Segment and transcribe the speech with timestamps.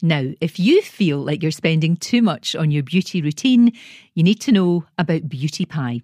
[0.00, 3.72] Now, if you feel like you're spending too much on your beauty routine,
[4.14, 6.02] you need to know about Beauty Pie.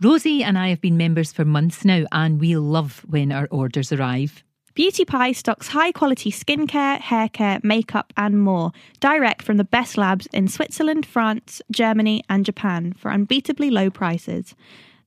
[0.00, 3.92] Rosie and I have been members for months now, and we love when our orders
[3.92, 4.44] arrive.
[4.74, 9.96] Beauty Pie stocks high quality skincare, hair care, makeup, and more, direct from the best
[9.96, 14.54] labs in Switzerland, France, Germany, and Japan for unbeatably low prices.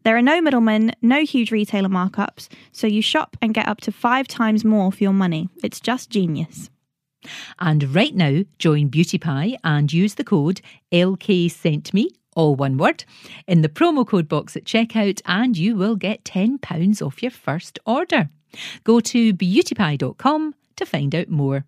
[0.04, 3.92] There are no middlemen, no huge retailer markups, so you shop and get up to
[3.92, 5.50] five times more for your money.
[5.64, 6.70] It's just genius.
[7.60, 12.78] And right now, join Beauty Pie and use the code LK sent me, all one
[12.78, 13.04] word,
[13.48, 17.80] in the promo code box at checkout, and you will get £10 off your first
[17.86, 18.30] order.
[18.84, 21.66] Go to beautypie.com to find out more.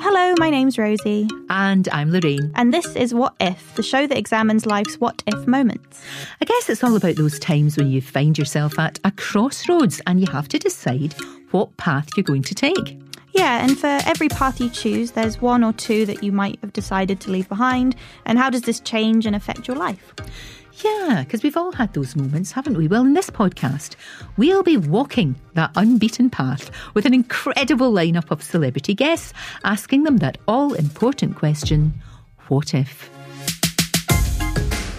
[0.00, 1.28] Hello, my name's Rosie.
[1.50, 2.50] And I'm Lorraine.
[2.54, 6.02] And this is What If, the show that examines life's what if moments.
[6.40, 10.20] I guess it's all about those times when you find yourself at a crossroads and
[10.20, 11.14] you have to decide
[11.50, 12.98] what path you're going to take.
[13.32, 16.72] Yeah, and for every path you choose, there's one or two that you might have
[16.72, 17.94] decided to leave behind.
[18.24, 20.14] And how does this change and affect your life?
[20.84, 22.88] Yeah, because we've all had those moments, haven't we?
[22.88, 23.96] Well, in this podcast,
[24.36, 29.32] we'll be walking that unbeaten path with an incredible lineup of celebrity guests,
[29.64, 31.92] asking them that all important question
[32.48, 33.10] what if?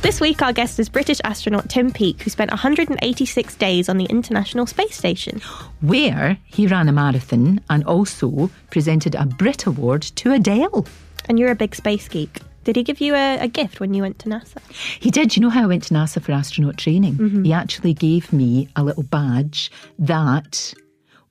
[0.02, 4.06] This week, our guest is British astronaut Tim Peake, who spent 186 days on the
[4.06, 5.42] International Space Station.
[5.82, 10.88] Where he ran a marathon and also presented a Brit Award to Adele.
[11.28, 12.40] And you're a big space geek.
[12.64, 14.62] Did he give you a, a, gift when you went to NASA?
[14.72, 15.36] He did.
[15.36, 17.16] You know how I went to NASA for astronaut training?
[17.16, 17.44] Mm-hmm.
[17.44, 20.74] He actually gave me a little badge that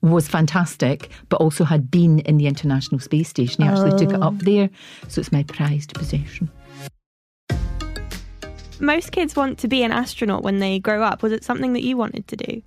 [0.01, 3.63] was fantastic, but also had been in the International Space Station.
[3.63, 3.97] He actually oh.
[3.97, 4.69] took it up there.
[5.07, 6.51] So it's my prized possession
[8.79, 11.21] most kids want to be an astronaut when they grow up.
[11.23, 12.61] Was it something that you wanted to do?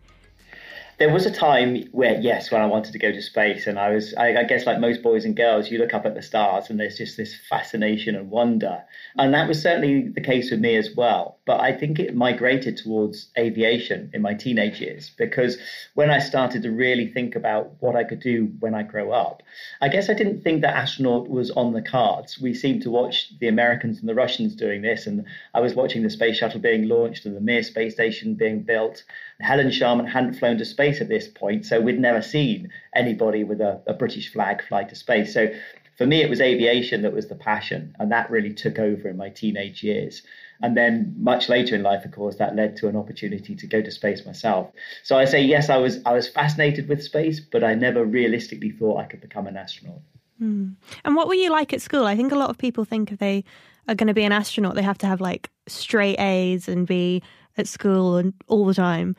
[1.02, 3.90] There was a time where, yes, when I wanted to go to space, and I
[3.90, 6.70] was, I, I, guess, like most boys and girls, you look up at the stars
[6.70, 8.84] and there's just this fascination and wonder.
[9.18, 11.40] And that was certainly the case with me as well.
[11.44, 15.58] But I think it migrated towards aviation in my teenage years because
[15.94, 19.42] when I started to really think about what I could do when I grow up,
[19.80, 22.40] I guess I didn't think that astronaut was on the cards.
[22.40, 26.04] We seemed to watch the Americans and the Russians doing this, and I was watching
[26.04, 29.02] the space shuttle being launched and the Mir space station being built.
[29.42, 33.60] Helen Sharman hadn't flown to space at this point, so we'd never seen anybody with
[33.60, 35.34] a, a British flag fly to space.
[35.34, 35.52] So
[35.98, 39.16] for me, it was aviation that was the passion, and that really took over in
[39.16, 40.22] my teenage years.
[40.62, 43.82] And then much later in life, of course, that led to an opportunity to go
[43.82, 44.70] to space myself.
[45.02, 48.70] So I say yes, I was I was fascinated with space, but I never realistically
[48.70, 50.00] thought I could become an astronaut.
[50.40, 50.76] Mm.
[51.04, 52.06] And what were you like at school?
[52.06, 53.44] I think a lot of people think if they
[53.88, 57.22] are going to be an astronaut, they have to have like straight A's and be
[57.58, 59.16] at school and all the time.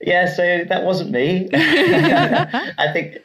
[0.00, 1.48] Yeah, so that wasn't me.
[1.52, 3.18] I think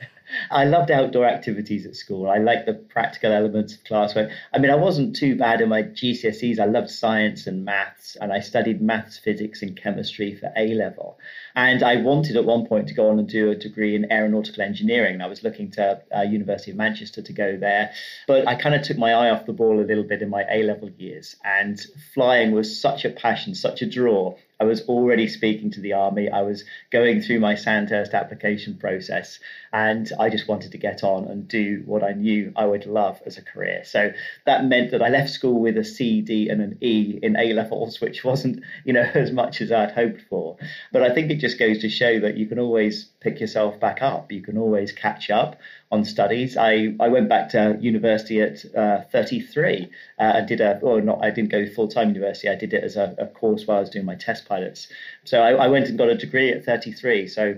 [0.49, 2.29] I loved outdoor activities at school.
[2.29, 4.31] I liked the practical elements of classwork.
[4.53, 6.59] I mean, I wasn't too bad in my GCSEs.
[6.59, 11.19] I loved science and maths, and I studied maths, physics, and chemistry for A level.
[11.55, 14.63] And I wanted at one point to go on and do a degree in aeronautical
[14.63, 15.21] engineering.
[15.21, 17.91] I was looking to uh, University of Manchester to go there,
[18.27, 20.43] but I kind of took my eye off the ball a little bit in my
[20.49, 21.35] A level years.
[21.43, 21.79] And
[22.13, 26.29] flying was such a passion, such a draw I was already speaking to the army.
[26.29, 29.39] I was going through my Sandhurst application process,
[29.73, 33.21] and I just wanted to get on and do what I knew I would love
[33.25, 33.83] as a career.
[33.83, 34.13] So
[34.45, 37.53] that meant that I left school with a C, D, and an E in A
[37.53, 40.57] levels, which wasn't, you know, as much as I'd hoped for.
[40.91, 44.01] But I think it just goes to show that you can always pick yourself back
[44.01, 44.31] up.
[44.31, 45.57] You can always catch up
[45.91, 46.57] on studies.
[46.57, 51.23] I, I went back to university at uh, 33 uh, and did a, or not,
[51.23, 52.49] I didn't go full time university.
[52.49, 54.87] I did it as a, a, course while I was doing my test pilots.
[55.23, 57.27] So I, I went and got a degree at 33.
[57.27, 57.55] So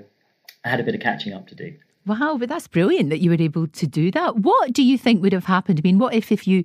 [0.66, 1.74] I had a bit of catching up to do.
[2.06, 4.38] Wow, but that's brilliant that you were able to do that.
[4.38, 5.80] What do you think would have happened?
[5.80, 6.64] I mean, what if if you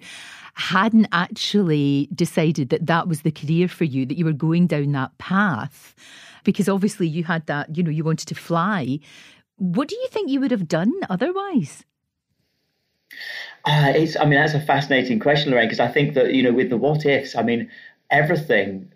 [0.55, 4.93] hadn't actually decided that that was the career for you, that you were going down
[4.93, 5.97] that path?
[6.45, 9.01] Because obviously you had that, you know, you wanted to fly.
[9.57, 11.85] What do you think you would have done otherwise?
[13.65, 16.53] Uh, it's, I mean, that's a fascinating question, Lorraine, because I think that, you know,
[16.53, 17.71] with the what ifs, I mean,
[18.11, 18.91] everything,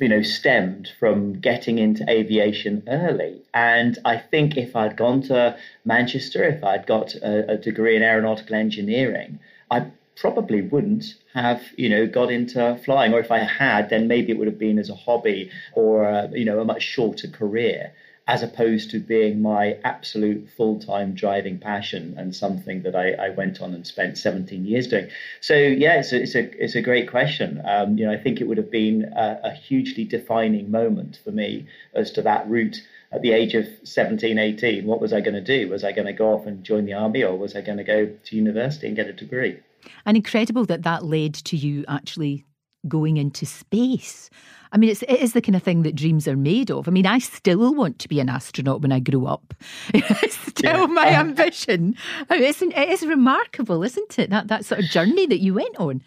[0.00, 3.42] you know, stemmed from getting into aviation early.
[3.52, 8.02] And I think if I'd gone to Manchester, if I'd got a, a degree in
[8.02, 9.40] aeronautical engineering,
[9.70, 9.86] I
[10.16, 13.12] probably wouldn't have, you know, got into flying.
[13.12, 16.28] Or if I had, then maybe it would have been as a hobby or, uh,
[16.32, 17.92] you know, a much shorter career
[18.26, 23.28] as opposed to being my absolute full time driving passion and something that I, I,
[23.30, 25.08] went on and spent 17 years doing.
[25.42, 27.60] So, yeah, it's a, it's a, it's a great question.
[27.66, 31.32] Um, you know, I think it would have been a, a, hugely defining moment for
[31.32, 32.78] me as to that route
[33.12, 35.68] at the age of 17, 18, what was I going to do?
[35.68, 37.84] Was I going to go off and join the army or was I going to
[37.84, 39.60] go to university and get a degree?
[40.04, 42.44] And incredible that that led to you actually
[42.88, 44.30] going into space.
[44.74, 46.88] I mean, it's, it is the kind of thing that dreams are made of.
[46.88, 49.54] I mean, I still want to be an astronaut when I grow up.
[49.94, 50.86] it's still yeah.
[50.86, 51.94] my ambition.
[52.28, 54.30] I mean, it's, it is remarkable, isn't it?
[54.30, 56.02] That, that sort of journey that you went on.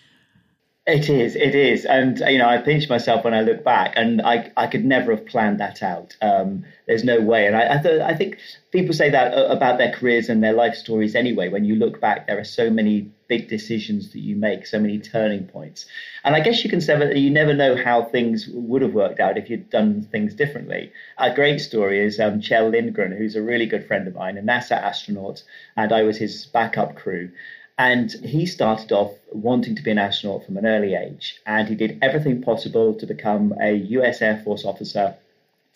[0.89, 4.21] It is, it is, and you know, I pinch myself when I look back, and
[4.21, 6.15] I, I could never have planned that out.
[6.21, 8.37] Um, there's no way, and I, I, th- I think
[8.71, 11.49] people say that uh, about their careers and their life stories anyway.
[11.49, 14.97] When you look back, there are so many big decisions that you make, so many
[14.97, 15.85] turning points,
[16.23, 19.19] and I guess you can say that you never know how things would have worked
[19.19, 20.93] out if you'd done things differently.
[21.17, 24.81] A great story is um, Lindgren, who's a really good friend of mine, a NASA
[24.81, 25.43] astronaut,
[25.75, 27.31] and I was his backup crew.
[27.79, 31.39] And he started off wanting to be an astronaut from an early age.
[31.45, 35.15] And he did everything possible to become a US Air Force officer,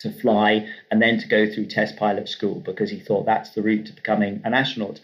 [0.00, 3.62] to fly, and then to go through test pilot school because he thought that's the
[3.62, 5.00] route to becoming an astronaut.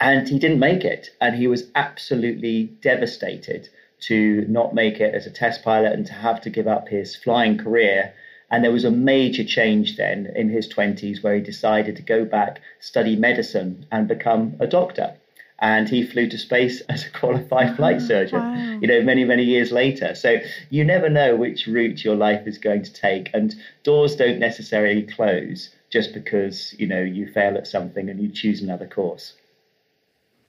[0.00, 1.10] And he didn't make it.
[1.20, 3.68] And he was absolutely devastated
[4.08, 7.14] to not make it as a test pilot and to have to give up his
[7.14, 8.14] flying career.
[8.50, 12.24] And there was a major change then in his 20s where he decided to go
[12.24, 15.16] back, study medicine, and become a doctor
[15.60, 18.78] and he flew to space as a qualified flight oh, surgeon wow.
[18.80, 20.14] you know many many years later.
[20.14, 20.38] So
[20.70, 25.02] you never know which route your life is going to take and doors don't necessarily
[25.02, 29.34] close just because you know you fail at something and you choose another course.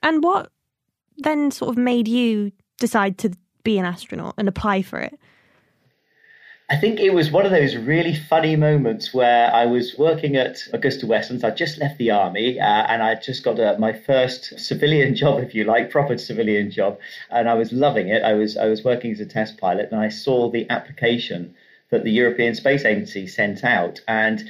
[0.04, 0.52] And what
[1.18, 3.32] then sort of made you decide to
[3.64, 5.20] be an astronaut and apply for it
[6.72, 10.56] I think it was one of those really funny moments where I was working at
[10.74, 11.44] Agusta Westlands.
[11.44, 15.44] I'd just left the army uh, and I'd just got a, my first civilian job,
[15.44, 16.98] if you like, proper civilian job,
[17.30, 18.24] and I was loving it.
[18.24, 21.56] I was I was working as a test pilot, and I saw the application
[21.90, 24.42] that the European Space Agency sent out, and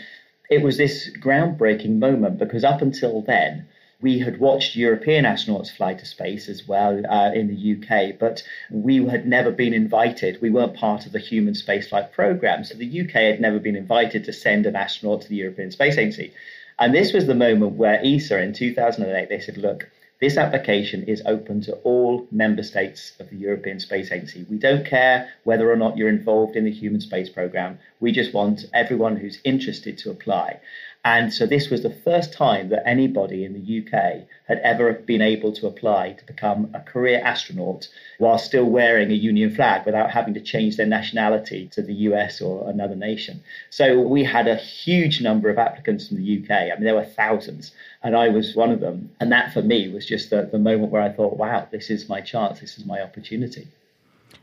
[0.47, 3.67] it was this groundbreaking moment because up until then
[4.01, 8.43] we had watched European astronauts fly to space as well uh, in the UK, but
[8.71, 10.41] we had never been invited.
[10.41, 12.63] We weren't part of the human spaceflight program.
[12.63, 15.97] So the UK had never been invited to send an astronaut to the European Space
[15.97, 16.33] Agency.
[16.79, 19.87] And this was the moment where ESA in 2008, they said, look,
[20.21, 24.45] this application is open to all member states of the European Space Agency.
[24.49, 27.79] We don't care whether or not you're involved in the human space program.
[27.99, 30.59] We just want everyone who's interested to apply.
[31.03, 35.21] And so this was the first time that anybody in the UK had ever been
[35.21, 37.87] able to apply to become a career astronaut
[38.19, 42.39] while still wearing a Union flag without having to change their nationality to the US
[42.39, 43.43] or another nation.
[43.71, 46.51] So we had a huge number of applicants from the UK.
[46.51, 47.71] I mean, there were thousands,
[48.03, 49.09] and I was one of them.
[49.19, 52.09] And that for me was just the, the moment where I thought, wow, this is
[52.09, 53.67] my chance, this is my opportunity.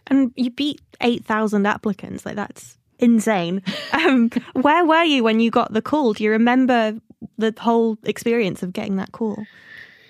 [0.08, 2.26] And you beat 8,000 applicants.
[2.26, 3.62] Like, that's insane.
[3.92, 6.12] Um, where were you when you got the call?
[6.12, 6.98] Do you remember
[7.36, 9.44] the whole experience of getting that call?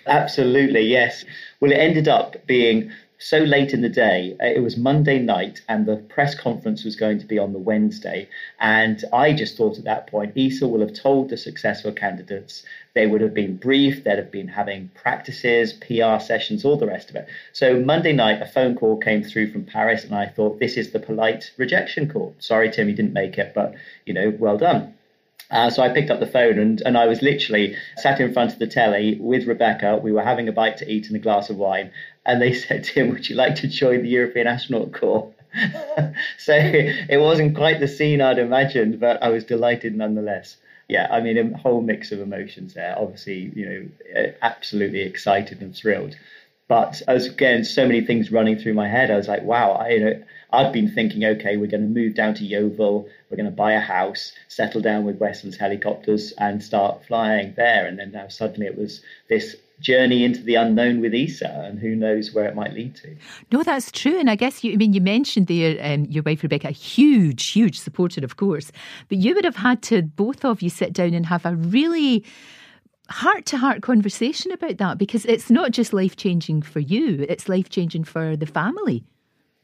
[0.06, 1.24] Absolutely, yes.
[1.60, 4.36] Well, it ended up being so late in the day.
[4.40, 7.58] Uh, it was Monday night, and the press conference was going to be on the
[7.58, 8.28] Wednesday.
[8.60, 12.64] And I just thought at that point, ESA will have told the successful candidates.
[12.94, 17.10] They would have been briefed, they'd have been having practices, PR sessions, all the rest
[17.10, 17.28] of it.
[17.52, 20.92] So Monday night, a phone call came through from Paris, and I thought, this is
[20.92, 22.34] the polite rejection call.
[22.38, 23.74] Sorry, Tim, you didn't make it, but
[24.06, 24.94] you know, well done.
[25.50, 28.52] Uh, so I picked up the phone and, and I was literally sat in front
[28.52, 29.96] of the telly with Rebecca.
[29.96, 31.90] We were having a bite to eat and a glass of wine.
[32.26, 35.32] And they said to him, Would you like to join the European Astronaut Corps?
[36.38, 40.56] so it wasn't quite the scene I'd imagined, but I was delighted nonetheless.
[40.88, 42.94] Yeah, I mean, a whole mix of emotions there.
[42.98, 46.16] Obviously, you know, absolutely excited and thrilled.
[46.68, 49.88] But as again, so many things running through my head, I was like, wow, I,
[49.88, 50.22] you know,
[50.52, 53.72] I'd been thinking, okay, we're going to move down to Yeovil, we're going to buy
[53.72, 57.86] a house, settle down with Westlands helicopters, and start flying there.
[57.86, 61.94] And then now suddenly it was this journey into the unknown with ESA, and who
[61.94, 63.16] knows where it might lead to.
[63.50, 64.18] No, that's true.
[64.18, 67.78] And I guess you, I mean, you mentioned there um, your wife Rebecca, huge, huge
[67.78, 68.72] supporter, of course,
[69.08, 72.24] but you would have had to both of you sit down and have a really
[73.10, 77.48] heart to heart conversation about that because it's not just life changing for you, it's
[77.48, 79.04] life changing for the family.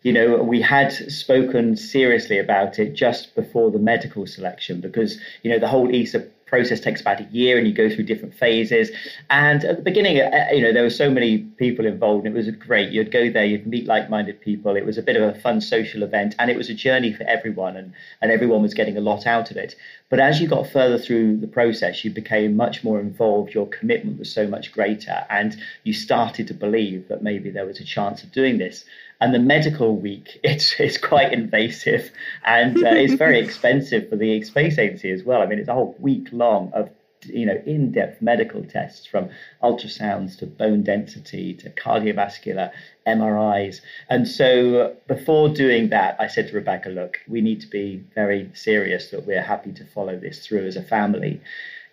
[0.03, 5.51] You know, we had spoken seriously about it just before the medical selection because, you
[5.51, 8.87] know, the whole ESA process takes about a year and you go through different phases.
[9.29, 12.27] And at the beginning, uh, you know, there were so many people involved.
[12.27, 12.91] And it was great.
[12.93, 14.77] You'd go there, you'd meet like-minded people.
[14.77, 17.25] It was a bit of a fun social event, and it was a journey for
[17.37, 19.75] everyone, and and everyone was getting a lot out of it.
[20.11, 23.53] But as you got further through the process, you became much more involved.
[23.53, 25.51] Your commitment was so much greater, and
[25.87, 28.85] you started to believe that maybe there was a chance of doing this.
[29.25, 32.11] And the medical week, it's, it's quite invasive
[32.45, 35.41] and uh, it's very expensive for the space agency as well.
[35.41, 36.91] I mean, it's a whole week long of
[37.23, 39.31] you know in-depth medical tests from
[39.63, 42.71] ultrasounds to bone density to cardiovascular
[43.07, 43.81] MRIs.
[44.11, 48.51] And so before doing that, I said to Rebecca, look, we need to be very
[48.53, 51.41] serious that we're happy to follow this through as a family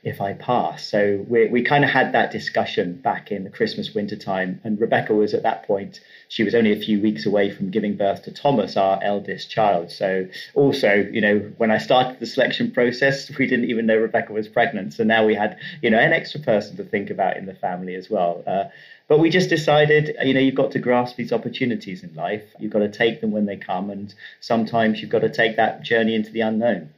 [0.04, 0.88] if I pass.
[0.88, 4.60] So we, we kind of had that discussion back in the Christmas winter time.
[4.64, 7.98] And Rebecca was at that point, she was only a few weeks away from giving
[7.98, 9.92] birth to Thomas, our eldest child.
[9.92, 14.34] So also, you know, when I started the selection process, we didn't even know Rebecca
[14.34, 14.94] was pregnant.
[14.94, 17.94] So now we had, you know, an extra person to think about in the family
[17.94, 18.44] as well.
[18.48, 18.66] Uh,
[19.08, 22.44] but we just decided, you know, you've got to grasp these opportunities in life.
[22.60, 23.92] You've got to take them when they come.
[23.92, 26.90] And sometimes you've got to take that journey into the unknown.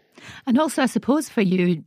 [0.45, 1.83] And also, I suppose for you,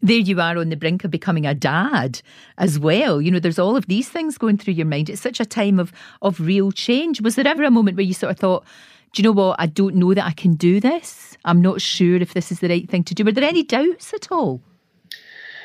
[0.00, 2.20] there you are on the brink of becoming a dad
[2.58, 3.20] as well.
[3.20, 5.10] You know, there's all of these things going through your mind.
[5.10, 7.20] It's such a time of of real change.
[7.20, 8.64] Was there ever a moment where you sort of thought,
[9.12, 9.56] do you know what?
[9.58, 11.36] I don't know that I can do this.
[11.44, 13.24] I'm not sure if this is the right thing to do.
[13.24, 14.60] Were there any doubts at all?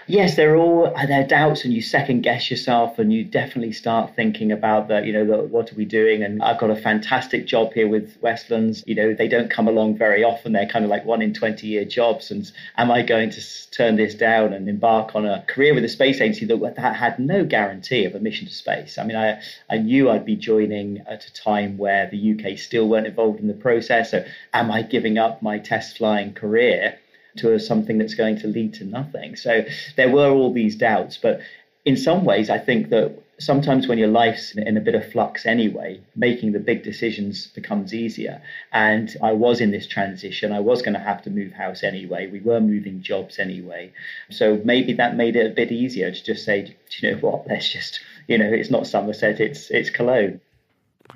[0.07, 3.23] Yes, there are all uh, there are doubts, and you second guess yourself, and you
[3.23, 5.05] definitely start thinking about that.
[5.05, 6.23] You know, the, what are we doing?
[6.23, 8.83] And I've got a fantastic job here with Westlands.
[8.87, 10.53] You know, they don't come along very often.
[10.53, 12.31] They're kind of like one in twenty year jobs.
[12.31, 15.89] And am I going to turn this down and embark on a career with a
[15.89, 18.97] space agency that, that had no guarantee of a mission to space?
[18.97, 22.87] I mean, I I knew I'd be joining at a time where the UK still
[22.87, 24.11] weren't involved in the process.
[24.11, 26.97] So, am I giving up my test flying career?
[27.37, 29.35] To something that's going to lead to nothing.
[29.35, 29.65] So
[29.95, 31.41] there were all these doubts, but
[31.85, 35.45] in some ways, I think that sometimes when your life's in a bit of flux
[35.45, 38.41] anyway, making the big decisions becomes easier.
[38.71, 40.51] And I was in this transition.
[40.51, 42.27] I was going to have to move house anyway.
[42.27, 43.93] We were moving jobs anyway.
[44.29, 47.71] So maybe that made it a bit easier to just say, you know what, let's
[47.71, 50.41] just, you know, it's not Somerset, it's it's Cologne.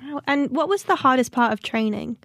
[0.00, 0.20] Wow.
[0.26, 2.16] And what was the hardest part of training?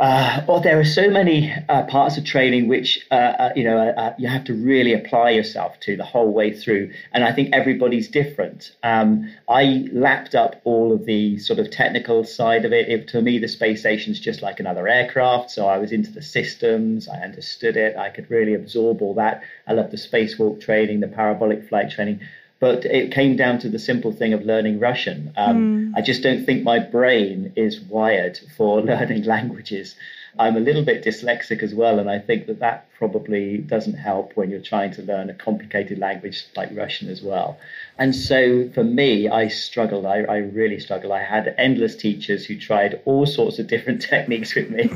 [0.00, 3.76] Uh, well, there are so many uh, parts of training which uh, uh you know
[3.76, 7.34] uh, uh, you have to really apply yourself to the whole way through, and I
[7.34, 8.74] think everybody's different.
[8.82, 12.88] Um, I lapped up all of the sort of technical side of it.
[12.88, 13.08] it.
[13.08, 16.22] To me, the space station is just like another aircraft, so I was into the
[16.22, 17.06] systems.
[17.06, 17.94] I understood it.
[17.98, 19.42] I could really absorb all that.
[19.66, 22.20] I love the spacewalk training, the parabolic flight training
[22.60, 25.32] but it came down to the simple thing of learning Russian.
[25.36, 25.98] Um, mm.
[25.98, 29.96] I just don't think my brain is wired for learning languages.
[30.38, 34.36] I'm a little bit dyslexic as well, and I think that that probably doesn't help
[34.36, 37.58] when you're trying to learn a complicated language like Russian as well.
[37.98, 40.04] And so for me, I struggled.
[40.04, 41.12] I, I really struggled.
[41.12, 44.90] I had endless teachers who tried all sorts of different techniques with me.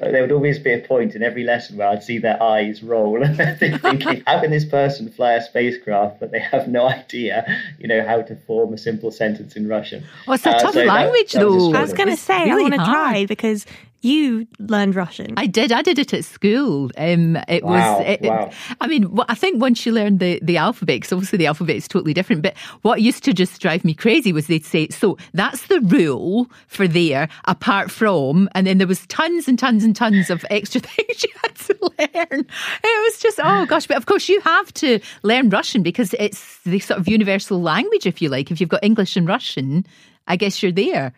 [0.00, 3.22] there would always be a point in every lesson where I'd see their eyes roll,
[3.58, 7.46] thinking, "How can this person fly a spacecraft, but they have no idea,
[7.78, 10.74] you know, how to form a simple sentence in Russian?" Well, it's a uh, tough
[10.74, 11.74] so language, that, that though.
[11.74, 13.66] I was going to say, really I want to try because
[14.02, 15.34] you learned Russian.
[15.36, 15.72] I did.
[15.72, 16.90] I did it at school.
[16.96, 18.06] Um, it wow, was.
[18.06, 18.50] It, wow.
[18.80, 21.88] I mean, I think once you learn the the alphabet, because obviously the alphabet is
[21.88, 22.42] totally different.
[22.42, 26.50] But what used to just drive me crazy was they'd say, "So that's the rule
[26.66, 30.80] for there." Apart from, and then there was tons and tons and tons of extra
[30.80, 32.40] things you had to learn.
[32.84, 33.86] It was just oh gosh.
[33.86, 38.06] But of course, you have to learn Russian because it's the sort of universal language,
[38.06, 38.50] if you like.
[38.50, 39.86] If you've got English and Russian,
[40.26, 41.12] I guess you're there.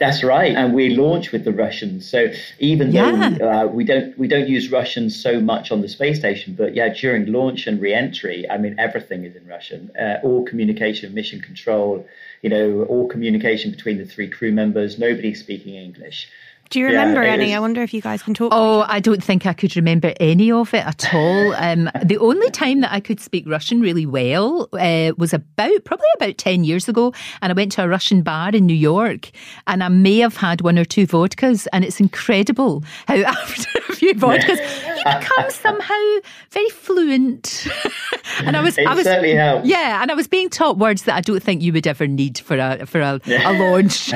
[0.00, 2.08] That's right, and we launch with the Russians.
[2.08, 3.36] So even yeah.
[3.38, 6.74] though uh, we don't we don't use Russian so much on the space station, but
[6.74, 9.90] yeah, during launch and re-entry, I mean everything is in Russian.
[9.94, 12.06] Uh, all communication, mission control,
[12.40, 14.98] you know, all communication between the three crew members.
[14.98, 16.30] Nobody speaking English.
[16.70, 17.52] Do you remember yeah, any?
[17.52, 18.52] I wonder if you guys can talk.
[18.54, 21.54] Oh, I don't think I could remember any of it at all.
[21.60, 26.06] Um, the only time that I could speak Russian really well uh, was about probably
[26.16, 27.12] about ten years ago,
[27.42, 29.30] and I went to a Russian bar in New York,
[29.66, 33.94] and I may have had one or two vodkas, and it's incredible how after a
[33.94, 34.58] few vodkas
[34.96, 36.18] you become somehow
[36.50, 37.68] very fluent.
[38.40, 39.66] and I was, it I was certainly helps.
[39.66, 42.38] Yeah, and I was being taught words that I don't think you would ever need
[42.38, 44.12] for a for a, a launch.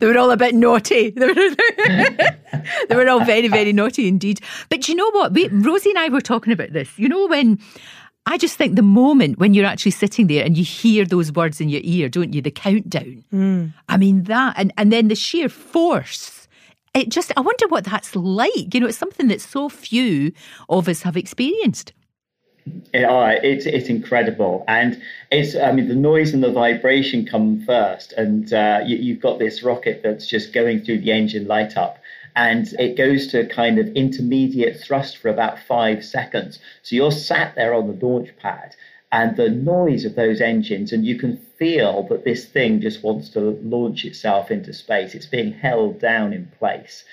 [0.00, 1.10] They were all a bit naughty.
[1.20, 1.34] They were,
[2.88, 4.40] they were all very, very naughty indeed.
[4.68, 5.32] But you know what?
[5.32, 6.90] We, Rosie and I were talking about this.
[6.98, 7.58] You know, when
[8.26, 11.60] I just think the moment when you're actually sitting there and you hear those words
[11.60, 12.42] in your ear, don't you?
[12.42, 13.24] The countdown.
[13.32, 13.72] Mm.
[13.88, 16.48] I mean, that, and, and then the sheer force.
[16.92, 18.74] It just, I wonder what that's like.
[18.74, 20.32] You know, it's something that so few
[20.68, 21.92] of us have experienced.
[22.92, 25.00] It, oh, it's it's incredible, and
[25.30, 29.38] it's I mean the noise and the vibration come first, and uh, you, have got
[29.38, 31.98] this rocket that's just going through the engine light up,
[32.36, 36.58] and it goes to a kind of intermediate thrust for about five seconds.
[36.82, 38.74] So you're sat there on the launch pad,
[39.10, 43.30] and the noise of those engines, and you can feel that this thing just wants
[43.30, 45.14] to launch itself into space.
[45.14, 47.04] It's being held down in place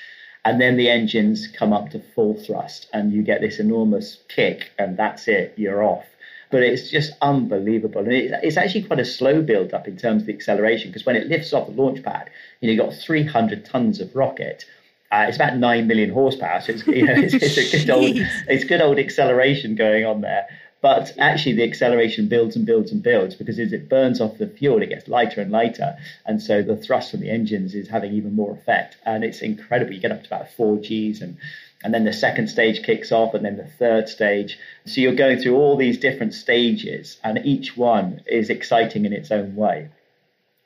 [0.48, 4.72] and then the engines come up to full thrust, and you get this enormous kick,
[4.80, 6.06] and that's it, you're off.
[6.50, 10.28] But it's just unbelievable, and it's actually quite a slow build up in terms of
[10.28, 12.30] the acceleration because when it lifts off the launch pad,
[12.62, 14.64] you know you've got 300 tons of rocket.
[15.12, 18.16] Uh, it's about nine million horsepower, so it's you know it's, it's a good old
[18.48, 20.48] it's good old acceleration going on there.
[20.82, 24.48] But actually, the acceleration builds and builds and builds because as it burns off the
[24.48, 25.98] fuel, it gets lighter and lighter.
[26.26, 28.98] And so the thrust from the engines is having even more effect.
[29.06, 29.94] And it's incredible.
[29.94, 31.38] You get up to about four Gs and
[31.84, 35.38] and then the second stage kicks off and then the third stage so you're going
[35.38, 39.90] through all these different stages and each one is exciting in its own way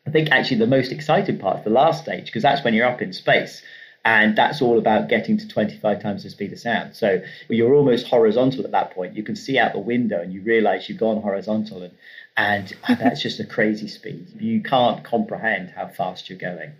[0.07, 2.87] i think actually the most exciting part is the last stage because that's when you're
[2.87, 3.61] up in space
[4.03, 6.95] and that's all about getting to 25 times the speed of sound.
[6.95, 9.15] So you're almost horizontal at that point.
[9.15, 13.21] You can see out the window and you realize you've gone horizontal, and, and that's
[13.21, 14.27] just a crazy speed.
[14.39, 16.71] You can't comprehend how fast you're going.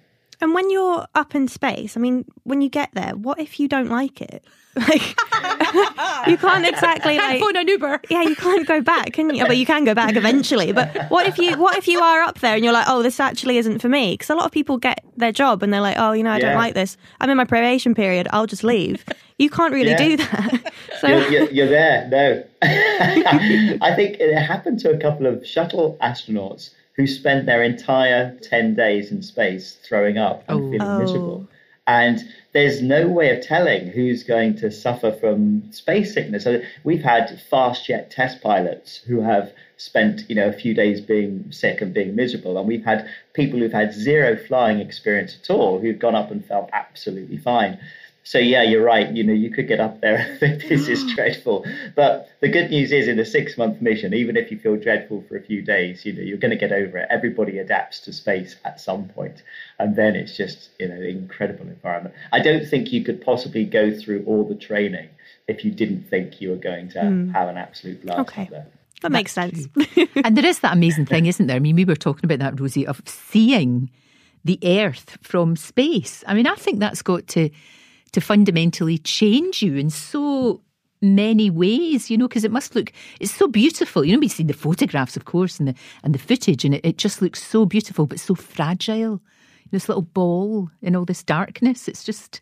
[0.41, 3.67] And when you're up in space, I mean, when you get there, what if you
[3.67, 4.43] don't like it?
[4.73, 5.01] Like,
[6.27, 7.99] you can't exactly like phone an Uber.
[8.09, 9.45] Yeah, you can't go back, can you?
[9.45, 10.71] But you can go back eventually.
[10.71, 13.19] But what if you what if you are up there and you're like, oh, this
[13.19, 14.13] actually isn't for me?
[14.13, 16.37] Because a lot of people get their job and they're like, oh, you know, I
[16.37, 16.51] yeah.
[16.51, 16.95] don't like this.
[17.19, 18.29] I'm in my probation period.
[18.31, 19.03] I'll just leave.
[19.39, 19.97] You can't really yeah.
[19.97, 20.73] do that.
[21.01, 22.07] So you're, you're, you're there.
[22.09, 22.43] No,
[23.81, 26.69] I think it happened to a couple of shuttle astronauts
[27.01, 30.71] who spent their entire 10 days in space throwing up and oh.
[30.71, 30.99] feeling oh.
[30.99, 31.47] miserable.
[31.87, 32.19] And
[32.53, 36.43] there's no way of telling who's going to suffer from space sickness.
[36.43, 41.01] So we've had fast jet test pilots who have spent, you know, a few days
[41.01, 45.49] being sick and being miserable, and we've had people who've had zero flying experience at
[45.49, 47.79] all who've gone up and felt absolutely fine.
[48.23, 49.11] So yeah, you're right.
[49.11, 51.65] You know, you could get up there and think this is dreadful.
[51.95, 55.37] But the good news is, in a six-month mission, even if you feel dreadful for
[55.37, 57.07] a few days, you know, you're going to get over it.
[57.09, 59.41] Everybody adapts to space at some point,
[59.79, 62.15] and then it's just you know, an incredible environment.
[62.31, 65.09] I don't think you could possibly go through all the training
[65.47, 67.33] if you didn't think you were going to mm.
[67.33, 68.47] have an absolute blast okay.
[68.51, 68.67] there.
[69.01, 69.67] That makes sense.
[70.23, 71.55] and there is that amazing thing, isn't there?
[71.55, 73.89] I mean, we were talking about that, Rosie, of seeing
[74.45, 76.23] the Earth from space.
[76.27, 77.49] I mean, I think that's got to
[78.13, 80.61] to fundamentally change you in so
[81.01, 84.05] many ways, you know, because it must look it's so beautiful.
[84.05, 86.85] You know, we've seen the photographs, of course, and the and the footage, and it,
[86.85, 89.21] it just looks so beautiful, but so fragile.
[89.71, 91.87] This little ball in all this darkness.
[91.87, 92.41] It's just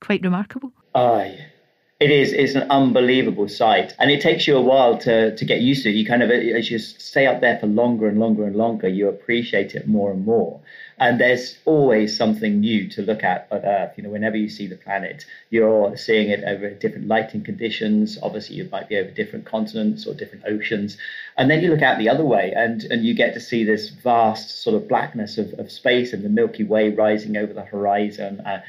[0.00, 0.72] quite remarkable.
[0.94, 1.38] Aye.
[2.00, 2.32] It is.
[2.32, 5.88] It's an unbelievable sight, and it takes you a while to to get used to
[5.88, 5.96] it.
[5.96, 9.08] You kind of, as you stay up there for longer and longer and longer, you
[9.08, 10.60] appreciate it more and more.
[10.98, 13.94] And there's always something new to look at on Earth.
[13.96, 18.16] You know, whenever you see the planet, you're seeing it over different lighting conditions.
[18.22, 20.98] Obviously, you might be over different continents or different oceans.
[21.36, 23.88] And then you look out the other way and, and you get to see this
[23.88, 28.40] vast sort of blackness of, of space and the Milky Way rising over the horizon.
[28.40, 28.60] Uh,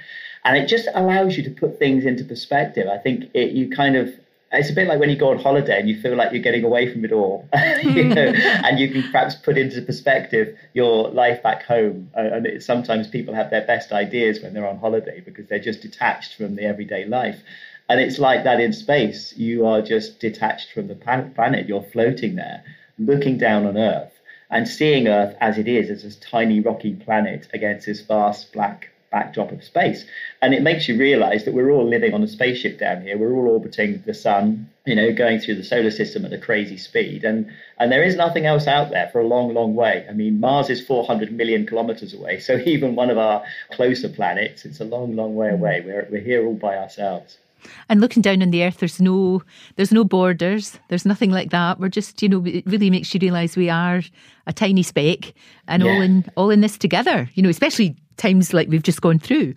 [0.50, 2.88] and it just allows you to put things into perspective.
[2.88, 4.12] I think it, you kind of
[4.52, 6.64] it's a bit like when you go on holiday and you feel like you're getting
[6.64, 7.48] away from it all,
[7.84, 12.10] you know, and you can perhaps put into perspective your life back home.
[12.18, 15.60] Uh, and it, sometimes people have their best ideas when they're on holiday because they're
[15.60, 17.44] just detached from the everyday life.
[17.88, 19.36] And it's like that in space.
[19.38, 21.68] You are just detached from the planet.
[21.68, 22.64] You're floating there,
[22.98, 24.14] looking down on Earth
[24.50, 28.90] and seeing Earth as it is, as this tiny rocky planet against this vast black
[29.12, 30.06] backdrop of space.
[30.42, 33.18] And it makes you realize that we're all living on a spaceship down here.
[33.18, 36.78] We're all orbiting the sun, you know, going through the solar system at a crazy
[36.78, 37.24] speed.
[37.24, 40.06] And, and there is nothing else out there for a long, long way.
[40.10, 42.40] I mean, Mars is 400 million kilometers away.
[42.40, 45.56] So even one of our closer planets, it's a long, long way hmm.
[45.56, 45.82] away.
[45.86, 47.38] We're, we're here all by ourselves.
[47.88, 49.44] And looking down on the earth, there's no
[49.76, 50.80] there's no borders.
[50.90, 51.80] There's nothing like that.
[51.80, 54.02] We're just, you know, it really makes you realise we are
[54.48, 55.34] a tiny speck
[55.68, 55.92] and yeah.
[55.92, 57.30] all in all in this together.
[57.34, 59.56] You know, especially times like we've just gone through.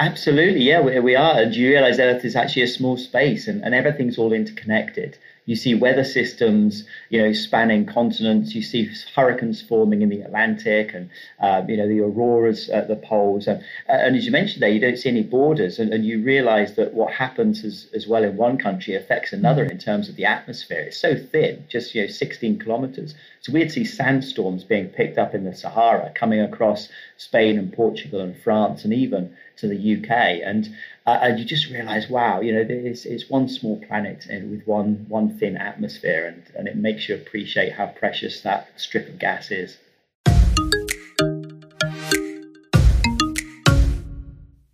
[0.00, 1.40] Absolutely, yeah, we, we are.
[1.40, 5.16] And you realize Earth is actually a small space and, and everything's all interconnected.
[5.46, 8.54] You see weather systems, you know, spanning continents.
[8.54, 12.96] You see hurricanes forming in the Atlantic, and uh, you know the auroras at the
[12.96, 13.46] poles.
[13.46, 16.72] And, and, as you mentioned there, you don't see any borders, and, and you realise
[16.72, 20.24] that what happens as, as well in one country affects another in terms of the
[20.24, 20.80] atmosphere.
[20.80, 23.14] It's so thin, just you know, 16 kilometres.
[23.44, 28.20] So we'd see sandstorms being picked up in the Sahara, coming across Spain and Portugal
[28.20, 30.40] and France, and even to the UK.
[30.42, 34.62] And uh, and you just realize, wow, you know, it's, it's one small planet with
[34.66, 39.18] one one thin atmosphere, and, and it makes you appreciate how precious that strip of
[39.18, 39.76] gas is.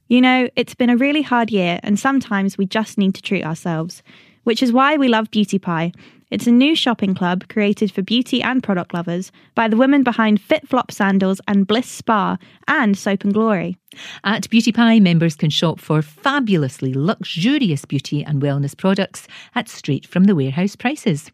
[0.06, 3.44] You know, it's been a really hard year, and sometimes we just need to treat
[3.44, 4.04] ourselves,
[4.44, 5.90] which is why we love Beauty Pie.
[6.30, 10.40] It's a new shopping club created for beauty and product lovers by the women behind
[10.40, 12.38] FitFlop Sandals and Bliss Spa
[12.68, 13.76] and Soap and Glory.
[14.22, 20.06] At Beauty Pie, members can shop for fabulously luxurious beauty and wellness products at straight
[20.06, 21.32] from the warehouse prices.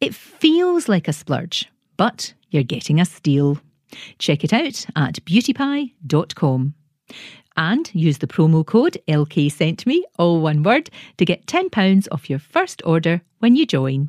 [0.00, 3.58] It feels like a splurge, but you're getting a steal.
[4.18, 6.74] Check it out at beautypie.com
[7.58, 12.30] and use the promo code LK sent me, all one word, to get £10 off
[12.30, 14.08] your first order when you join.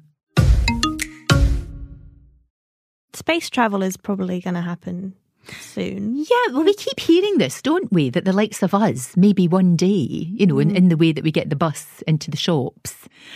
[3.13, 5.15] Space travel is probably going to happen
[5.59, 6.15] soon.
[6.15, 8.09] Yeah, well, we keep hearing this, don't we?
[8.09, 10.75] That the likes of us, maybe one day, you know, in, mm.
[10.75, 13.09] in the way that we get the bus into the shops,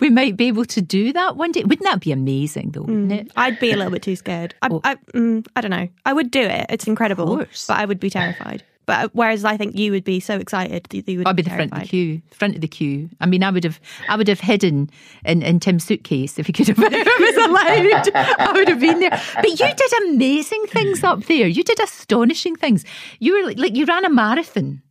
[0.00, 1.62] we might be able to do that one day.
[1.64, 2.82] Wouldn't that be amazing, though?
[2.82, 3.30] Wouldn't it?
[3.36, 4.54] I'd be a little bit too scared.
[4.62, 5.88] I, Well- I, mm, I don't know.
[6.04, 6.66] I would do it.
[6.68, 7.26] It's incredible.
[7.26, 7.66] course.
[7.66, 8.62] But I would be terrified.
[8.86, 11.42] But uh, whereas I think you would be so excited that you would I'd be
[11.42, 13.08] be the front of the queue, front of the queue.
[13.20, 14.90] I mean, I would have, I would have hidden
[15.24, 18.10] in, in Tim's suitcase if he could have, if was allowed.
[18.40, 19.10] I would have been there.
[19.36, 21.46] But you did amazing things up there.
[21.46, 22.84] You did astonishing things.
[23.20, 24.82] You were like, like you ran a marathon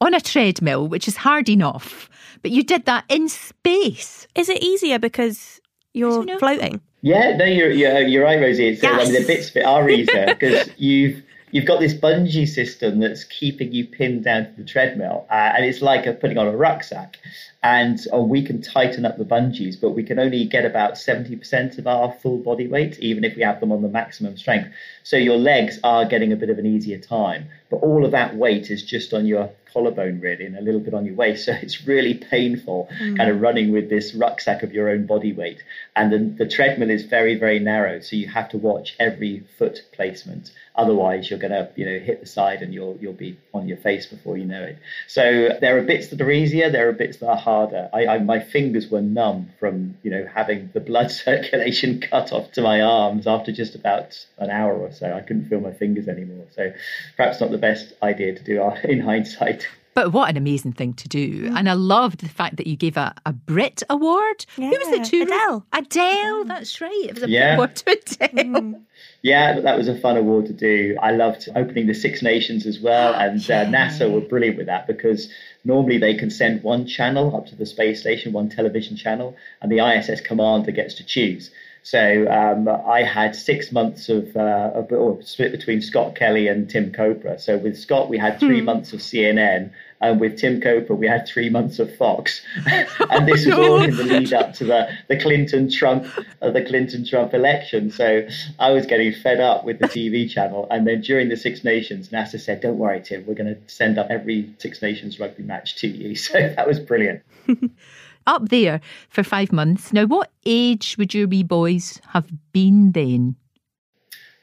[0.00, 2.08] on a treadmill, which is hard enough,
[2.42, 4.26] but you did that in space.
[4.34, 5.60] Is it easier because
[5.92, 6.38] you're don't know.
[6.38, 6.80] floating?
[7.02, 8.68] Yeah, no, you're you're, you're right, Rosie.
[8.68, 12.46] It's, I mean, the bits of it are easier because you've you've got this bungee
[12.46, 16.38] system that's keeping you pinned down to the treadmill, uh, and it's like a, putting
[16.38, 17.18] on a rucksack.
[17.62, 21.36] And uh, we can tighten up the bungees, but we can only get about seventy
[21.36, 24.70] percent of our full body weight, even if we have them on the maximum strength.
[25.02, 28.36] So your legs are getting a bit of an easier time, but all of that
[28.36, 31.30] weight is just on your collarbone really and a little bit on your waist.
[31.50, 33.16] So it's really painful mm.
[33.16, 35.62] kind of running with this rucksack of your own body weight.
[35.96, 39.80] And the, the treadmill is very very narrow so you have to watch every foot
[39.92, 40.50] placement.
[40.76, 43.78] Otherwise you're going to you know hit the side and you'll you'll be on your
[43.78, 44.78] face before you know it.
[45.06, 47.88] So there are bits that are easier there are bits that are harder.
[47.92, 52.52] I, I my fingers were numb from you know having the blood circulation cut off
[52.52, 55.12] to my arms after just about an hour or so.
[55.12, 56.46] I couldn't feel my fingers anymore.
[56.54, 56.72] So
[57.16, 59.59] perhaps not the best idea to do in hindsight
[59.94, 61.50] But what an amazing thing to do.
[61.54, 64.46] And I loved the fact that you gave a, a Brit award.
[64.56, 65.22] Who was the two?
[65.22, 65.66] Adele.
[65.72, 67.04] Adele, that's right.
[67.08, 67.54] It was a Brit Yeah.
[67.54, 68.80] award to Adele.
[69.22, 70.96] Yeah, that was a fun award to do.
[71.02, 74.86] I loved opening the Six Nations as well, and uh, NASA were brilliant with that
[74.86, 75.28] because
[75.64, 79.70] normally they can send one channel up to the space station, one television channel, and
[79.70, 81.50] the ISS commander gets to choose.
[81.82, 86.92] So um, I had six months of, uh, of split between Scott Kelly and Tim
[86.92, 87.40] Kopra.
[87.40, 89.70] So with Scott, we had three months of CNN,
[90.02, 92.42] and with Tim Kopra, we had three months of Fox.
[93.10, 96.06] and this was all in the lead up to the, the Clinton Trump
[96.42, 97.90] uh, the Clinton Trump election.
[97.90, 98.26] So
[98.58, 100.66] I was getting fed up with the TV channel.
[100.70, 103.98] And then during the Six Nations, NASA said, "Don't worry, Tim, we're going to send
[103.98, 107.22] up every Six Nations rugby match to you." So that was brilliant.
[108.30, 109.92] Up there for five months.
[109.92, 113.34] Now, what age would your wee boys have been then?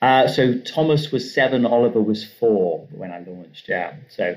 [0.01, 3.69] Uh, so Thomas was seven, Oliver was four when I launched.
[3.69, 4.35] Yeah, so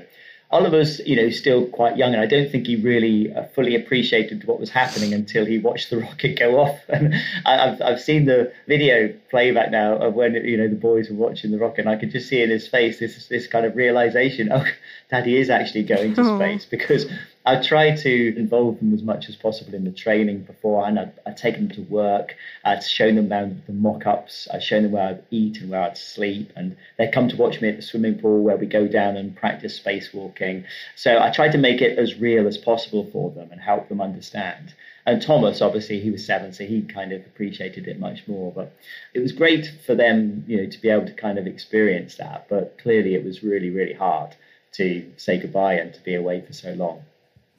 [0.51, 4.45] Oliver's you know still quite young, and I don't think he really uh, fully appreciated
[4.45, 6.79] what was happening until he watched the rocket go off.
[6.89, 7.13] And
[7.45, 11.15] I, I've I've seen the video playback now of when you know the boys were
[11.15, 13.75] watching the rocket, and I could just see in his face this this kind of
[13.75, 14.65] realization: oh,
[15.09, 16.37] Daddy is actually going to Aw.
[16.37, 17.05] space because.
[17.43, 20.99] I tried to involve them as much as possible in the training beforehand.
[20.99, 22.35] I'd, I'd taken them to work.
[22.63, 24.47] I'd shown them around the mock-ups.
[24.53, 26.53] I'd shown them where I'd eat and where I'd sleep.
[26.55, 29.35] And they'd come to watch me at the swimming pool where we go down and
[29.35, 30.65] practice spacewalking.
[30.95, 34.01] So I tried to make it as real as possible for them and help them
[34.01, 34.75] understand.
[35.07, 38.51] And Thomas, obviously, he was seven, so he kind of appreciated it much more.
[38.51, 38.71] But
[39.15, 42.45] it was great for them, you know, to be able to kind of experience that.
[42.49, 44.35] But clearly, it was really, really hard
[44.73, 47.03] to say goodbye and to be away for so long.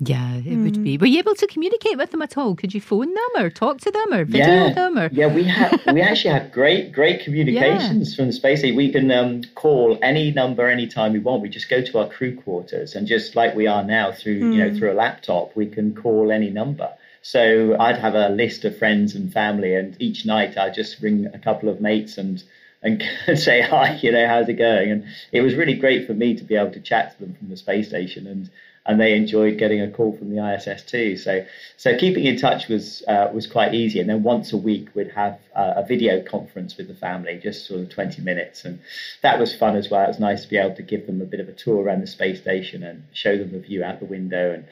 [0.04, 0.98] Yeah, it would be.
[0.98, 2.56] Were you able to communicate with them at all?
[2.56, 4.98] Could you phone them or talk to them or video yeah, them?
[4.98, 8.76] Or yeah, we have we actually have great great communications from the space station.
[8.76, 11.42] We can um, call any number anytime we want.
[11.42, 14.64] We just go to our crew quarters and just like we are now through you
[14.64, 16.90] know through a laptop, we can call any number.
[17.24, 21.26] So I'd have a list of friends and family, and each night I'd just ring
[21.32, 22.42] a couple of mates and
[22.82, 23.00] and
[23.38, 24.90] say hi, you know, how's it going?
[24.90, 27.50] And it was really great for me to be able to chat to them from
[27.50, 28.50] the space station and
[28.84, 31.16] and they enjoyed getting a call from the ISS too.
[31.16, 31.44] So,
[31.76, 34.00] so keeping in touch was uh, was quite easy.
[34.00, 37.66] And then once a week, we'd have uh, a video conference with the family, just
[37.66, 38.80] sort of twenty minutes, and
[39.22, 40.04] that was fun as well.
[40.04, 42.00] It was nice to be able to give them a bit of a tour around
[42.00, 44.64] the space station and show them the view out the window, and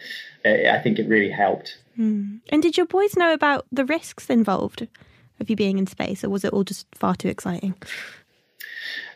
[0.44, 1.78] uh, I think it really helped.
[2.50, 4.88] And did your boys know about the risks involved
[5.38, 7.74] of you being in space, or was it all just far too exciting?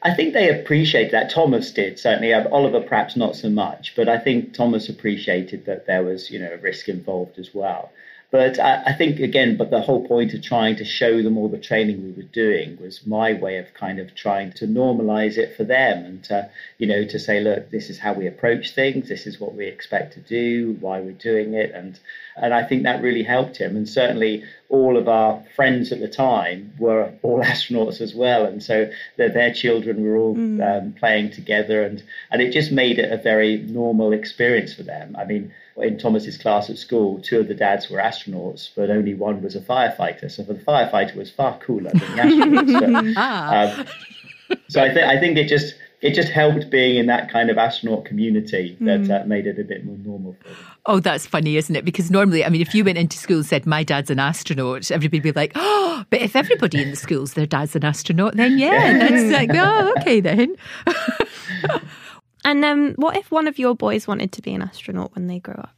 [0.04, 1.30] I think they appreciated that.
[1.30, 2.34] Thomas did certainly.
[2.34, 6.38] Uh, Oliver perhaps not so much, but I think Thomas appreciated that there was you
[6.38, 7.90] know a risk involved as well.
[8.34, 11.48] But I, I, think again, but the whole point of trying to show them all
[11.48, 15.56] the training we were doing was my way of kind of trying to normalize it
[15.56, 19.08] for them and to, you know, to say, look, this is how we approach things,
[19.08, 22.00] this is what we expect to do, why we're doing it, and
[22.34, 23.76] and I think that really helped him.
[23.76, 28.60] And certainly, all of our friends at the time were all astronauts as well, and
[28.60, 30.60] so their, their children were all mm.
[30.60, 35.14] um, playing together, and and it just made it a very normal experience for them.
[35.16, 39.14] I mean in Thomas's class at school, two of the dads were astronauts, but only
[39.14, 40.30] one was a firefighter.
[40.30, 42.68] So for the firefighter was far cooler than the astronaut.
[42.68, 43.78] so, ah.
[44.50, 47.48] um, so I, th- I think it just it just helped being in that kind
[47.48, 49.22] of astronaut community that mm.
[49.22, 50.56] uh, made it a bit more normal for them.
[50.84, 51.82] Oh, that's funny, isn't it?
[51.82, 54.90] Because normally, I mean, if you went into school and said, My dad's an astronaut,
[54.90, 58.36] everybody would be like, Oh, but if everybody in the schools, their dad's an astronaut,
[58.36, 60.54] then yeah, that's like, Oh, okay then.
[62.44, 65.38] And um, what if one of your boys wanted to be an astronaut when they
[65.38, 65.74] grow up?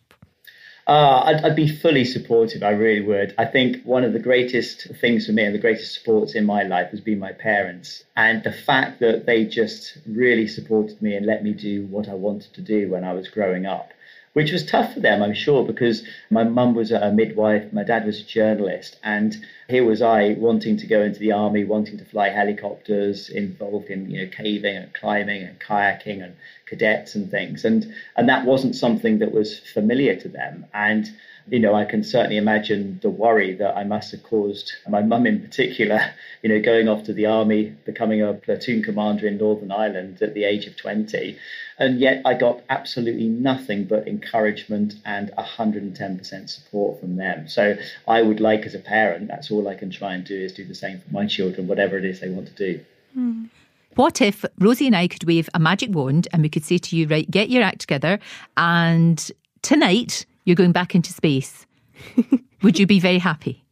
[0.88, 2.62] Uh, I'd, I'd, be fully supportive.
[2.62, 3.34] I really would.
[3.38, 6.62] I think one of the greatest things for me and the greatest supports in my
[6.62, 8.04] life has been my parents.
[8.16, 12.14] And the fact that they just really supported me and let me do what I
[12.14, 13.90] wanted to do when I was growing up
[14.36, 18.04] which was tough for them, I'm sure, because my mum was a midwife, my dad
[18.04, 19.34] was a journalist, and
[19.66, 24.10] here was I wanting to go into the army, wanting to fly helicopters, involved in
[24.10, 28.76] you know caving and climbing and kayaking and cadets and things, and and that wasn't
[28.76, 31.10] something that was familiar to them, and
[31.48, 35.26] you know, I can certainly imagine the worry that I must have caused my mum
[35.26, 36.00] in particular,
[36.42, 40.34] you know, going off to the army, becoming a platoon commander in Northern Ireland at
[40.34, 41.38] the age of 20.
[41.78, 47.48] And yet I got absolutely nothing but encouragement and 110% support from them.
[47.48, 47.76] So
[48.08, 50.64] I would like, as a parent, that's all I can try and do is do
[50.64, 52.80] the same for my children, whatever it is they want to do.
[53.16, 53.50] Mm.
[53.94, 56.96] What if Rosie and I could wave a magic wand and we could say to
[56.96, 58.18] you, right, get your act together
[58.56, 59.30] and
[59.62, 61.66] tonight you're going back into space.
[62.62, 63.62] Would you be very happy?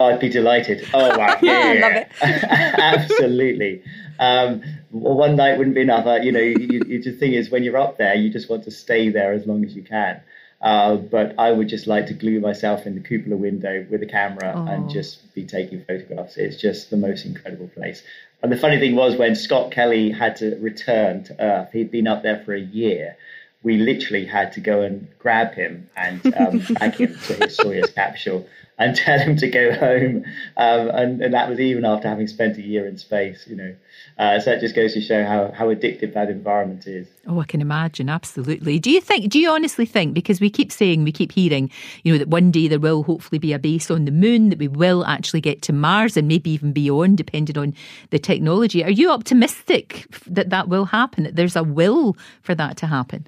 [0.00, 0.88] I'd be delighted.
[0.92, 1.36] Oh wow!
[1.42, 2.74] Yeah, yeah, yeah.
[2.78, 3.82] absolutely.
[4.18, 6.06] Um, well, one night wouldn't be enough.
[6.06, 8.64] Uh, you know, you, you, the thing is, when you're up there, you just want
[8.64, 10.20] to stay there as long as you can.
[10.60, 14.06] Uh, but I would just like to glue myself in the cupola window with a
[14.06, 14.66] camera oh.
[14.66, 16.36] and just be taking photographs.
[16.36, 18.02] It's just the most incredible place.
[18.42, 22.08] And the funny thing was, when Scott Kelly had to return to Earth, he'd been
[22.08, 23.16] up there for a year
[23.62, 26.60] we literally had to go and grab him and um,
[26.92, 28.46] him to his Soyuz capsule
[28.78, 30.24] and tell him to go home.
[30.56, 33.74] Um, and, and, that was even after having spent a year in space, you know.
[34.16, 37.08] Uh, so it just goes to show how, how addictive that environment is.
[37.26, 38.78] Oh, I can imagine, absolutely.
[38.78, 41.70] Do you think, do you honestly think, because we keep saying, we keep hearing,
[42.04, 44.60] you know, that one day there will hopefully be a base on the moon, that
[44.60, 47.74] we will actually get to Mars and maybe even beyond, depending on
[48.10, 48.84] the technology.
[48.84, 53.26] Are you optimistic that that will happen, that there's a will for that to happen?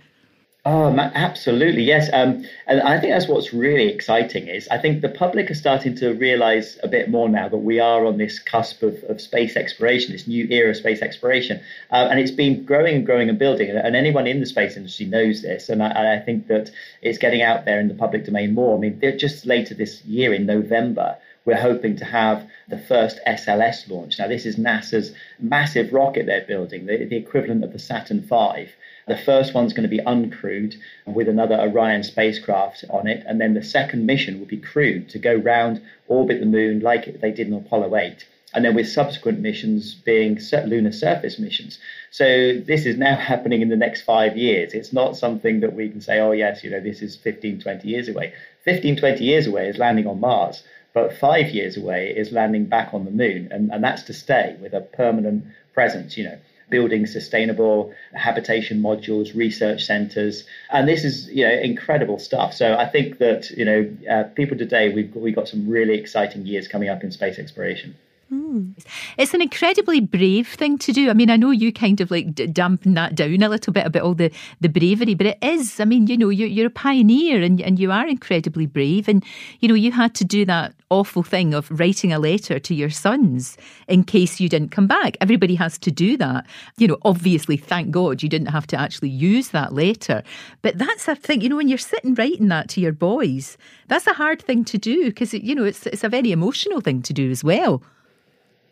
[0.66, 2.10] Oh, absolutely, yes.
[2.12, 5.94] Um, and I think that's what's really exciting is I think the public are starting
[5.96, 9.56] to realize a bit more now that we are on this cusp of, of space
[9.56, 11.62] exploration, this new era of space exploration.
[11.90, 13.70] Uh, and it's been growing and growing and building.
[13.70, 15.70] And anyone in the space industry knows this.
[15.70, 16.70] And I, I think that
[17.00, 18.76] it's getting out there in the public domain more.
[18.76, 23.88] I mean, just later this year in November, we're hoping to have the first SLS
[23.88, 24.18] launch.
[24.18, 28.68] Now, this is NASA's massive rocket they're building, the, the equivalent of the Saturn V.
[29.06, 33.54] The first one's going to be uncrewed with another Orion spacecraft on it, and then
[33.54, 37.48] the second mission will be crewed to go round, orbit the moon like they did
[37.48, 41.78] in Apollo 8 and then with subsequent missions being lunar surface missions.
[42.10, 44.74] So this is now happening in the next five years.
[44.74, 47.88] It's not something that we can say, oh, yes, you know, this is 15, 20
[47.88, 48.32] years away.
[48.64, 52.92] 15, 20 years away is landing on Mars, but five years away is landing back
[52.92, 56.38] on the moon, and, and that's to stay with a permanent presence, you know
[56.70, 62.54] building sustainable habitation modules, research centers, and this is you know incredible stuff.
[62.54, 66.46] So I think that you know uh, people today we've we got some really exciting
[66.46, 67.96] years coming up in space exploration.
[68.32, 68.80] Mm.
[69.18, 71.10] It's an incredibly brave thing to do.
[71.10, 74.02] I mean, I know you kind of like dampen that down a little bit about
[74.02, 75.80] all the, the bravery, but it is.
[75.80, 79.08] I mean, you know, you're, you're a pioneer and, and you are incredibly brave.
[79.08, 79.24] And,
[79.58, 82.90] you know, you had to do that awful thing of writing a letter to your
[82.90, 83.56] sons
[83.88, 85.16] in case you didn't come back.
[85.20, 86.46] Everybody has to do that.
[86.76, 90.22] You know, obviously, thank God you didn't have to actually use that letter.
[90.62, 94.06] But that's a thing, you know, when you're sitting writing that to your boys, that's
[94.06, 97.12] a hard thing to do because, you know, it's, it's a very emotional thing to
[97.12, 97.82] do as well.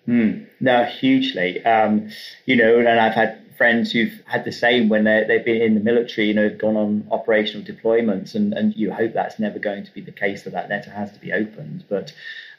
[0.08, 1.62] Mm, no, hugely.
[1.64, 2.10] Um,
[2.46, 5.80] you know, and I've had friends who've had the same when they've been in the
[5.80, 9.84] military, you know, have gone on operational deployments, and, and you hope that's never going
[9.84, 11.84] to be the case that that letter has to be opened.
[11.90, 12.14] But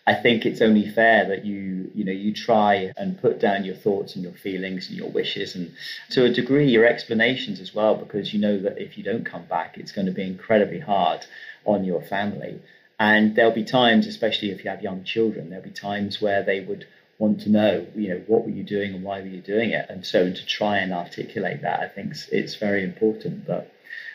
[0.06, 3.76] I think it's only fair that you, you know, you try and put down your
[3.76, 5.72] thoughts and your feelings and your wishes, and
[6.12, 9.46] to a degree your explanations as well, because you know that if you don't come
[9.46, 11.26] back, it's going to be incredibly hard
[11.66, 12.62] on your family.
[13.00, 16.60] And there'll be times, especially if you have young children, there'll be times where they
[16.60, 16.86] would
[17.20, 19.86] want to know, you know, what were you doing and why were you doing it?
[19.90, 23.46] And so to try and articulate that, I think it's very important.
[23.46, 23.72] But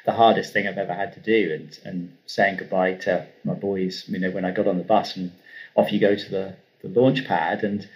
[0.06, 4.04] the hardest thing I've ever had to do and, and saying goodbye to my boys,
[4.08, 5.32] you know, when I got on the bus and
[5.76, 7.86] off you go to the, the launch pad and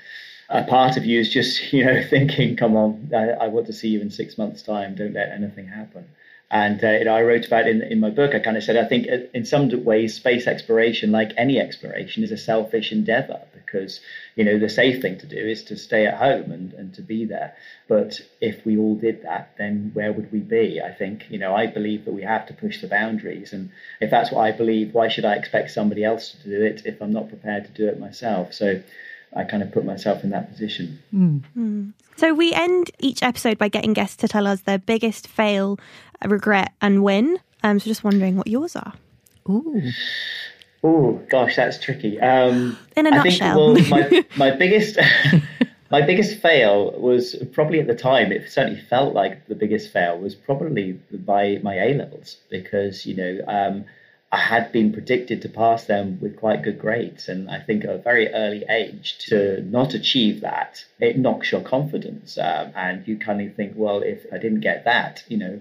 [0.51, 3.73] a part of you is just, you know, thinking, come on, I, I want to
[3.73, 4.95] see you in six months' time.
[4.95, 6.07] Don't let anything happen.
[6.51, 8.35] And uh, I wrote about in in my book.
[8.35, 12.25] I kind of said I think uh, in some ways space exploration, like any exploration,
[12.25, 14.01] is a selfish endeavor because
[14.35, 17.03] you know the safe thing to do is to stay at home and, and to
[17.03, 17.55] be there.
[17.87, 20.81] But if we all did that, then where would we be?
[20.81, 24.11] I think you know I believe that we have to push the boundaries, and if
[24.11, 27.13] that's what I believe, why should I expect somebody else to do it if I'm
[27.13, 28.55] not prepared to do it myself?
[28.55, 28.81] So.
[29.37, 30.99] I kind of put myself in that position.
[31.15, 31.43] Mm.
[31.57, 31.93] Mm.
[32.17, 35.79] So we end each episode by getting guests to tell us their biggest fail
[36.25, 37.39] regret and win.
[37.63, 38.93] Um, so just wondering what yours are.
[39.49, 39.83] Ooh.
[40.85, 42.21] Oh gosh, that's tricky.
[42.21, 44.99] Um, In a I nutshell, think, well, my my biggest
[45.91, 48.31] my biggest fail was probably at the time.
[48.31, 53.17] It certainly felt like the biggest fail was probably by my A levels because you
[53.17, 53.85] know um,
[54.31, 57.95] I had been predicted to pass them with quite good grades, and I think at
[57.95, 63.17] a very early age to not achieve that it knocks your confidence, um, and you
[63.17, 65.61] kind of think, well, if I didn't get that, you know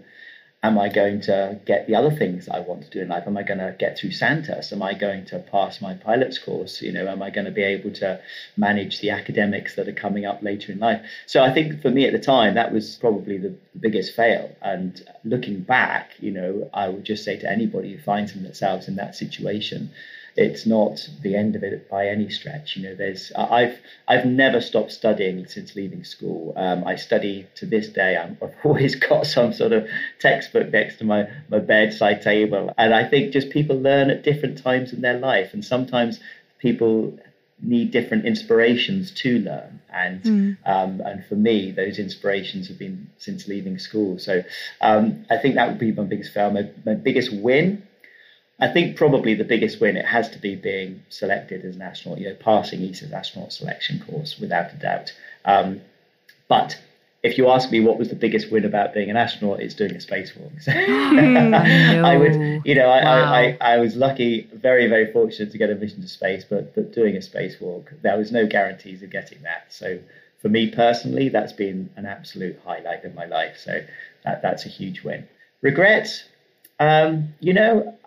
[0.68, 3.24] am I going to get the other things I want to do in life?
[3.26, 4.72] Am I going to get through Sandhurst?
[4.72, 6.82] Am I going to pass my pilot's course?
[6.82, 8.20] You know, am I going to be able to
[8.58, 11.02] manage the academics that are coming up later in life?
[11.26, 14.56] So I think for me at the time, that was probably the, the biggest fail.
[14.62, 18.98] And looking back, you know, I would just say to anybody who finds themselves in
[18.98, 19.90] that situation,
[20.38, 22.78] it's not the end of it by any stretch.
[22.78, 26.54] You know, there's I've I've never stopped studying since leaving school.
[26.56, 28.16] Um, I study to this day.
[28.16, 29.88] i have always got some sort of
[30.20, 34.60] textbook next to my my bedside table, and I think just people learn at different
[34.60, 36.20] times in their life, and sometimes
[36.60, 37.18] people
[37.60, 40.58] need different inspirations to learn and mm.
[40.68, 44.44] um, and for me those inspirations have been since leaving school so
[44.80, 47.87] um, I think that would be my biggest fail my, my biggest win
[48.60, 52.20] I think probably the biggest win it has to be being selected as an astronaut,
[52.20, 55.14] you know, passing ESA's astronaut selection course without a doubt.
[55.46, 55.82] Um,
[56.48, 56.80] but
[57.22, 59.92] if you ask me what was the biggest win about being an astronaut, it's doing
[59.92, 60.62] a spacewalk.
[60.62, 61.58] So no.
[62.04, 63.34] I would, you know, I, wow.
[63.34, 66.74] I, I, I, was lucky, very, very fortunate to get a mission to space, but,
[66.74, 69.68] but doing a spacewalk, there was no guarantees of getting that.
[69.70, 70.00] So
[70.42, 73.58] for me personally, that's been an absolute highlight of my life.
[73.58, 73.84] So
[74.24, 75.28] that, that's a huge win.
[75.62, 76.24] Regrets,
[76.80, 77.98] um, you know,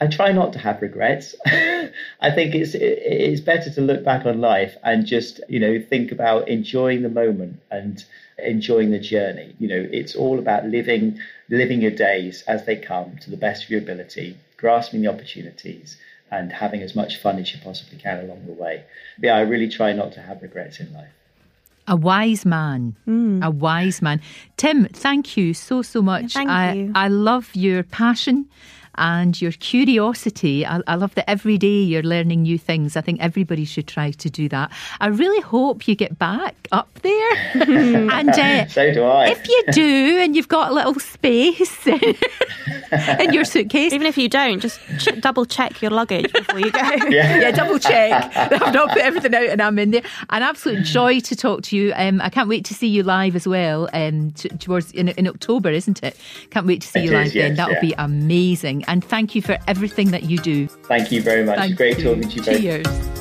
[0.00, 1.34] I try not to have regrets.
[1.46, 6.12] I think it's it's better to look back on life and just you know think
[6.12, 8.04] about enjoying the moment and
[8.38, 9.54] enjoying the journey.
[9.58, 13.64] You know, it's all about living living your days as they come to the best
[13.64, 15.96] of your ability, grasping the opportunities,
[16.30, 18.84] and having as much fun as you possibly can along the way.
[19.18, 21.12] But yeah, I really try not to have regrets in life.
[21.88, 22.96] A wise man.
[23.06, 23.44] Mm.
[23.44, 24.20] A wise man.
[24.56, 26.34] Tim, thank you so, so much.
[26.34, 26.92] Yeah, thank I, you.
[26.96, 28.48] I love your passion
[28.98, 30.64] and your curiosity.
[30.64, 32.96] I, I, love that every day you're learning new things.
[32.96, 34.70] I think everybody should try to do that.
[35.00, 37.32] I really hope you get back up there.
[37.54, 39.28] and uh, so do I.
[39.28, 41.86] If you do, and you've got a little space
[43.20, 46.70] in your suitcase, even if you don't, just ch- double check your luggage before you
[46.70, 46.80] go.
[47.08, 47.38] yeah.
[47.38, 48.34] yeah, double check.
[48.36, 50.02] I've not put everything out, and I'm in there.
[50.30, 51.92] An absolute joy to talk to you.
[51.94, 53.88] Um, I can't wait to see you live as well.
[53.92, 56.16] Um, t- towards in, in, October, isn't it?
[56.50, 57.54] Can't wait to see it you live yes, then.
[57.56, 57.80] That'll yeah.
[57.80, 60.66] be amazing and thank you for everything that you do.
[60.66, 61.58] Thank you very much.
[61.58, 62.04] Thank Great you.
[62.04, 62.60] talking to you both.
[62.60, 63.16] Cheers.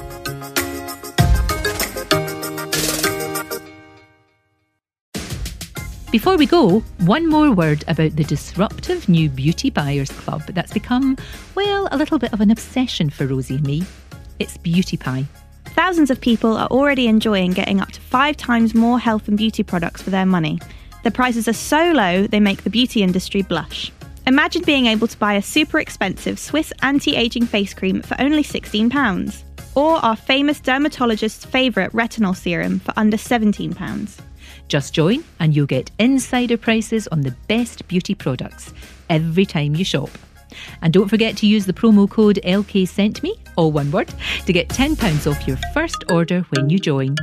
[6.15, 11.17] Before we go, one more word about the disruptive new Beauty Buyers Club that's become,
[11.55, 13.83] well, a little bit of an obsession for Rosie and me.
[14.39, 15.25] It's Beauty Pie.
[15.65, 19.61] Thousands of people are already enjoying getting up to five times more health and beauty
[19.61, 20.57] products for their money.
[21.03, 23.91] The prices are so low, they make the beauty industry blush.
[24.27, 28.41] Imagine being able to buy a super expensive Swiss anti aging face cream for only
[28.41, 29.43] £16,
[29.75, 34.19] or our famous dermatologist's favourite retinol serum for under £17.
[34.67, 38.73] Just join and you'll get insider prices on the best beauty products
[39.11, 40.09] every time you shop.
[40.81, 44.11] And don't forget to use the promo code LK Sent Me, all one word,
[44.47, 47.15] to get £10 off your first order when you join.